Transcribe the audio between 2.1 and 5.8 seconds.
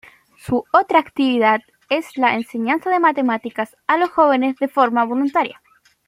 la enseñanza de matemáticas a los jóvenes de forma voluntaria.